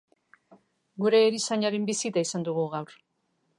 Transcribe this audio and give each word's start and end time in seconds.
Gure 1.03 1.19
erizainaren 1.27 1.87
bisita 1.91 2.25
izan 2.29 2.51
dugu 2.51 2.67
gaur. 2.75 2.99